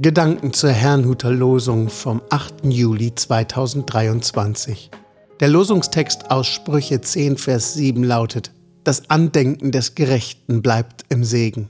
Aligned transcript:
Gedanken 0.00 0.52
zur 0.52 0.70
Herrnhuter 0.70 1.32
Losung 1.32 1.88
vom 1.88 2.22
8. 2.30 2.66
Juli 2.66 3.16
2023. 3.16 4.92
Der 5.40 5.48
Losungstext 5.48 6.30
aus 6.30 6.46
Sprüche 6.46 7.00
10, 7.00 7.36
Vers 7.36 7.74
7 7.74 8.04
lautet, 8.04 8.52
Das 8.84 9.10
Andenken 9.10 9.72
des 9.72 9.96
Gerechten 9.96 10.62
bleibt 10.62 11.04
im 11.08 11.24
Segen. 11.24 11.68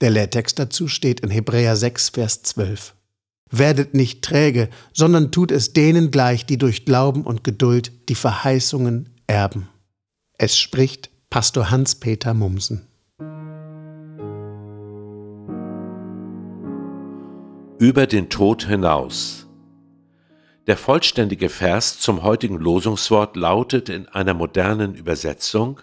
Der 0.00 0.08
Lehrtext 0.08 0.58
dazu 0.58 0.88
steht 0.88 1.20
in 1.20 1.28
Hebräer 1.28 1.76
6, 1.76 2.08
Vers 2.08 2.42
12. 2.42 2.94
Werdet 3.50 3.92
nicht 3.92 4.22
träge, 4.22 4.70
sondern 4.94 5.30
tut 5.30 5.52
es 5.52 5.74
denen 5.74 6.10
gleich, 6.10 6.46
die 6.46 6.56
durch 6.56 6.86
Glauben 6.86 7.24
und 7.24 7.44
Geduld 7.44 7.92
die 8.08 8.14
Verheißungen 8.14 9.10
erben. 9.26 9.68
Es 10.38 10.56
spricht 10.56 11.10
Pastor 11.28 11.70
Hans-Peter 11.70 12.32
Mumsen. 12.32 12.86
Über 17.78 18.06
den 18.06 18.28
Tod 18.28 18.64
hinaus. 18.66 19.48
Der 20.68 20.76
vollständige 20.76 21.48
Vers 21.48 21.98
zum 21.98 22.22
heutigen 22.22 22.56
Losungswort 22.56 23.36
lautet 23.36 23.88
in 23.88 24.06
einer 24.08 24.32
modernen 24.32 24.94
Übersetzung 24.94 25.80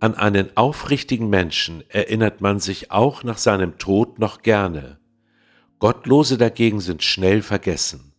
An 0.00 0.14
einen 0.14 0.54
aufrichtigen 0.54 1.30
Menschen 1.30 1.82
erinnert 1.88 2.42
man 2.42 2.60
sich 2.60 2.90
auch 2.90 3.24
nach 3.24 3.38
seinem 3.38 3.78
Tod 3.78 4.18
noch 4.18 4.42
gerne. 4.42 4.98
Gottlose 5.78 6.36
dagegen 6.36 6.80
sind 6.80 7.02
schnell 7.02 7.40
vergessen. 7.40 8.12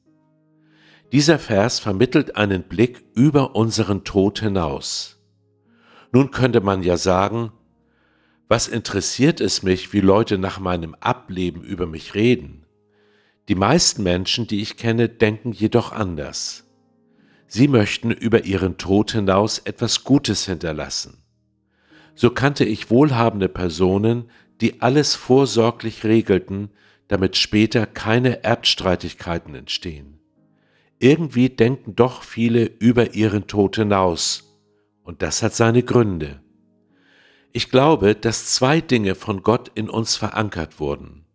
Dieser 1.12 1.38
Vers 1.38 1.80
vermittelt 1.80 2.36
einen 2.36 2.64
Blick 2.64 3.06
über 3.14 3.56
unseren 3.56 4.04
Tod 4.04 4.40
hinaus. 4.40 5.22
Nun 6.12 6.32
könnte 6.32 6.62
man 6.62 6.82
ja 6.82 6.98
sagen, 6.98 7.52
was 8.48 8.68
interessiert 8.68 9.42
es 9.42 9.62
mich, 9.62 9.94
wie 9.94 10.02
Leute 10.02 10.40
nach 10.40 10.60
meinem 10.60 10.96
Ableben 10.96 11.62
über 11.62 11.86
mich 11.86 12.16
reden? 12.16 12.65
Die 13.48 13.56
meisten 13.56 14.04
Menschen, 14.04 14.48
die 14.48 14.62
ich 14.62 14.78
kenne, 14.78 15.08
denken 15.08 15.52
jedoch 15.52 15.92
anders. 15.92 16.64
Sie 17.48 17.68
möchten 17.68 18.12
über 18.12 18.46
ihren 18.46 18.78
Tod 18.78 19.12
hinaus 19.12 19.60
etwas 19.60 20.04
Gutes 20.04 20.46
hinterlassen. 20.46 21.22
So 22.16 22.32
kannte 22.32 22.66
ich 22.66 22.90
wohlhabende 22.90 23.50
Personen, 23.50 24.30
die 24.62 24.82
alles 24.82 25.16
vorsorglich 25.16 26.04
regelten, 26.04 26.70
damit 27.08 27.38
später 27.38 27.86
keine 27.86 28.44
Erbstreitigkeiten 28.44 29.54
entstehen. 29.54 30.20
Irgendwie 30.98 31.50
denken 31.50 31.96
doch 31.96 32.24
viele 32.24 32.66
über 32.66 33.14
ihren 33.14 33.48
Tod 33.48 33.76
hinaus, 33.76 34.58
und 35.04 35.22
das 35.22 35.44
hat 35.44 35.54
seine 35.54 35.84
Gründe. 35.84 36.42
Ich 37.52 37.70
glaube, 37.70 38.16
dass 38.16 38.54
zwei 38.54 38.82
Dinge 38.82 39.14
von 39.14 39.44
Gott 39.44 39.72
in 39.76 39.90
uns 39.90 40.16
verankert 40.16 40.80
wurden. 40.80 41.26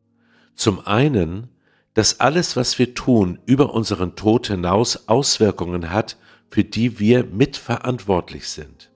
Zum 0.54 0.84
einen, 0.86 1.48
dass 1.94 2.20
alles, 2.20 2.56
was 2.56 2.78
wir 2.78 2.94
tun, 2.94 3.38
über 3.46 3.74
unseren 3.74 4.16
Tod 4.16 4.46
hinaus 4.46 5.08
Auswirkungen 5.08 5.90
hat, 5.90 6.16
für 6.48 6.64
die 6.64 6.98
wir 6.98 7.24
mitverantwortlich 7.24 8.48
sind. 8.48 8.90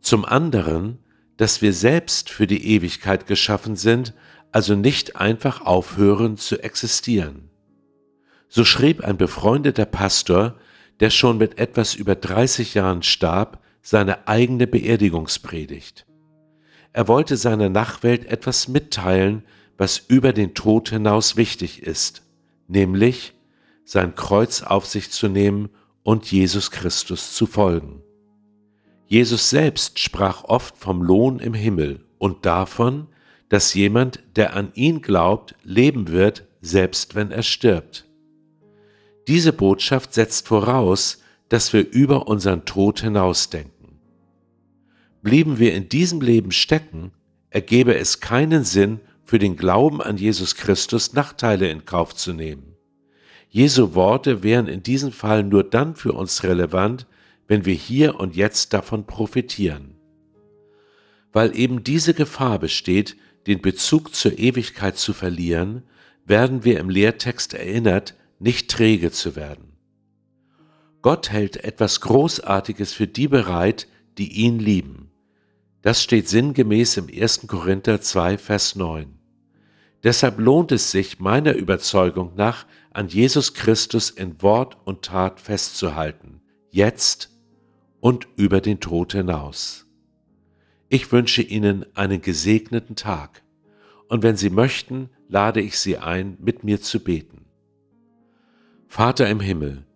Zum 0.00 0.24
anderen, 0.24 0.98
dass 1.36 1.62
wir 1.62 1.72
selbst 1.72 2.30
für 2.30 2.46
die 2.46 2.74
Ewigkeit 2.74 3.26
geschaffen 3.26 3.76
sind, 3.76 4.14
also 4.52 4.74
nicht 4.76 5.16
einfach 5.16 5.62
aufhören 5.62 6.36
zu 6.36 6.62
existieren. 6.62 7.50
So 8.48 8.64
schrieb 8.64 9.02
ein 9.02 9.16
befreundeter 9.16 9.84
Pastor, 9.84 10.54
der 11.00 11.10
schon 11.10 11.38
mit 11.38 11.58
etwas 11.58 11.94
über 11.94 12.14
30 12.14 12.74
Jahren 12.74 13.02
starb, 13.02 13.60
seine 13.82 14.28
eigene 14.28 14.66
Beerdigungspredigt. 14.66 16.06
Er 16.92 17.08
wollte 17.08 17.36
seiner 17.36 17.68
Nachwelt 17.68 18.26
etwas 18.26 18.68
mitteilen, 18.68 19.42
was 19.76 19.98
über 19.98 20.32
den 20.32 20.54
Tod 20.54 20.90
hinaus 20.90 21.36
wichtig 21.36 21.82
ist, 21.82 22.22
nämlich 22.68 23.34
sein 23.84 24.14
Kreuz 24.14 24.62
auf 24.62 24.86
sich 24.86 25.10
zu 25.10 25.28
nehmen 25.28 25.68
und 26.02 26.30
Jesus 26.30 26.70
Christus 26.70 27.34
zu 27.34 27.46
folgen. 27.46 28.02
Jesus 29.06 29.50
selbst 29.50 29.98
sprach 29.98 30.44
oft 30.44 30.76
vom 30.78 31.02
Lohn 31.02 31.38
im 31.38 31.54
Himmel 31.54 32.04
und 32.18 32.46
davon, 32.46 33.08
dass 33.48 33.74
jemand, 33.74 34.22
der 34.36 34.56
an 34.56 34.72
ihn 34.74 35.02
glaubt, 35.02 35.54
leben 35.62 36.08
wird, 36.08 36.46
selbst 36.60 37.14
wenn 37.14 37.30
er 37.30 37.42
stirbt. 37.42 38.06
Diese 39.28 39.52
Botschaft 39.52 40.14
setzt 40.14 40.48
voraus, 40.48 41.22
dass 41.48 41.72
wir 41.72 41.88
über 41.90 42.26
unseren 42.26 42.64
Tod 42.64 43.00
hinausdenken. 43.00 44.00
Blieben 45.22 45.58
wir 45.58 45.74
in 45.74 45.88
diesem 45.88 46.20
Leben 46.20 46.50
stecken, 46.50 47.12
ergebe 47.50 47.94
es 47.94 48.20
keinen 48.20 48.64
Sinn, 48.64 49.00
für 49.34 49.40
den 49.40 49.56
Glauben 49.56 50.00
an 50.00 50.16
Jesus 50.16 50.54
Christus 50.54 51.12
Nachteile 51.12 51.68
in 51.68 51.84
Kauf 51.84 52.14
zu 52.14 52.32
nehmen. 52.32 52.76
Jesu 53.48 53.96
Worte 53.96 54.44
wären 54.44 54.68
in 54.68 54.84
diesem 54.84 55.10
Fall 55.10 55.42
nur 55.42 55.64
dann 55.64 55.96
für 55.96 56.12
uns 56.12 56.44
relevant, 56.44 57.08
wenn 57.48 57.64
wir 57.64 57.74
hier 57.74 58.20
und 58.20 58.36
jetzt 58.36 58.72
davon 58.72 59.08
profitieren. 59.08 59.96
Weil 61.32 61.58
eben 61.58 61.82
diese 61.82 62.14
Gefahr 62.14 62.60
besteht, 62.60 63.16
den 63.48 63.60
Bezug 63.60 64.14
zur 64.14 64.38
Ewigkeit 64.38 64.98
zu 64.98 65.12
verlieren, 65.12 65.82
werden 66.24 66.62
wir 66.62 66.78
im 66.78 66.88
Lehrtext 66.88 67.54
erinnert, 67.54 68.14
nicht 68.38 68.70
träge 68.70 69.10
zu 69.10 69.34
werden. 69.34 69.72
Gott 71.02 71.32
hält 71.32 71.56
etwas 71.64 72.00
Großartiges 72.02 72.92
für 72.92 73.08
die 73.08 73.26
bereit, 73.26 73.88
die 74.16 74.30
ihn 74.30 74.60
lieben. 74.60 75.10
Das 75.82 76.04
steht 76.04 76.28
sinngemäß 76.28 76.98
im 76.98 77.08
1. 77.12 77.48
Korinther 77.48 78.00
2, 78.00 78.38
Vers 78.38 78.76
9. 78.76 79.23
Deshalb 80.04 80.38
lohnt 80.38 80.70
es 80.70 80.90
sich 80.90 81.18
meiner 81.18 81.54
Überzeugung 81.54 82.32
nach, 82.36 82.66
an 82.92 83.08
Jesus 83.08 83.54
Christus 83.54 84.10
in 84.10 84.40
Wort 84.42 84.76
und 84.84 85.02
Tat 85.02 85.40
festzuhalten, 85.40 86.42
jetzt 86.70 87.30
und 88.00 88.28
über 88.36 88.60
den 88.60 88.80
Tod 88.80 89.14
hinaus. 89.14 89.86
Ich 90.90 91.10
wünsche 91.10 91.40
Ihnen 91.40 91.86
einen 91.96 92.20
gesegneten 92.20 92.96
Tag 92.96 93.42
und 94.08 94.22
wenn 94.22 94.36
Sie 94.36 94.50
möchten, 94.50 95.08
lade 95.26 95.62
ich 95.62 95.78
Sie 95.78 95.96
ein, 95.96 96.36
mit 96.38 96.64
mir 96.64 96.82
zu 96.82 97.02
beten. 97.02 97.46
Vater 98.86 99.28
im 99.28 99.40
Himmel, 99.40 99.86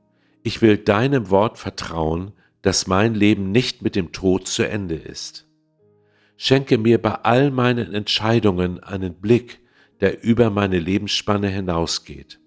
ich 0.42 0.62
will 0.62 0.78
deinem 0.78 1.28
Wort 1.28 1.58
vertrauen, 1.58 2.32
dass 2.62 2.86
mein 2.86 3.14
Leben 3.14 3.52
nicht 3.52 3.82
mit 3.82 3.94
dem 3.94 4.12
Tod 4.12 4.48
zu 4.48 4.66
Ende 4.66 4.96
ist. 4.96 5.46
Schenke 6.38 6.78
mir 6.78 7.00
bei 7.00 7.12
all 7.12 7.50
meinen 7.50 7.92
Entscheidungen 7.92 8.82
einen 8.82 9.14
Blick, 9.14 9.60
der 10.00 10.22
über 10.22 10.50
meine 10.50 10.78
Lebensspanne 10.78 11.48
hinausgeht. 11.48 12.40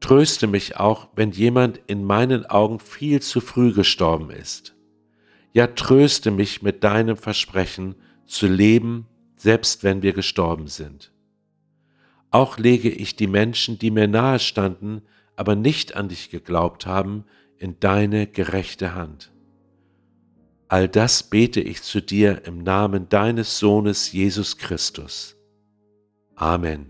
Tröste 0.00 0.46
mich 0.46 0.76
auch, 0.76 1.08
wenn 1.14 1.30
jemand 1.30 1.80
in 1.86 2.04
meinen 2.04 2.44
Augen 2.46 2.80
viel 2.80 3.22
zu 3.22 3.40
früh 3.40 3.72
gestorben 3.72 4.30
ist. 4.30 4.74
Ja, 5.52 5.68
tröste 5.68 6.30
mich 6.30 6.62
mit 6.62 6.82
deinem 6.82 7.16
Versprechen 7.16 7.94
zu 8.26 8.46
leben, 8.46 9.06
selbst 9.36 9.84
wenn 9.84 10.02
wir 10.02 10.12
gestorben 10.12 10.66
sind. 10.66 11.12
Auch 12.30 12.58
lege 12.58 12.88
ich 12.88 13.14
die 13.14 13.26
Menschen, 13.26 13.78
die 13.78 13.90
mir 13.90 14.08
nahe 14.08 14.38
standen, 14.38 15.02
aber 15.36 15.54
nicht 15.54 15.94
an 15.94 16.08
dich 16.08 16.30
geglaubt 16.30 16.86
haben, 16.86 17.24
in 17.58 17.78
deine 17.78 18.26
gerechte 18.26 18.94
Hand. 18.94 19.30
All 20.68 20.88
das 20.88 21.22
bete 21.22 21.60
ich 21.60 21.82
zu 21.82 22.00
dir 22.00 22.46
im 22.46 22.62
Namen 22.62 23.08
deines 23.08 23.58
Sohnes 23.58 24.10
Jesus 24.10 24.56
Christus. 24.56 25.36
아멘. 26.44 26.86